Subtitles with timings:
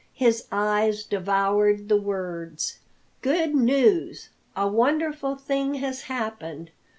[0.15, 2.79] His eyes devoured the words:
[3.21, 4.29] "Good news!
[4.55, 6.71] A wonderful thing has happened.